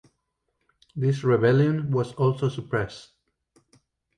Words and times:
This 0.95 1.23
rebellion 1.23 1.91
was 1.91 2.13
also 2.13 2.49
suppressed. 2.49 3.11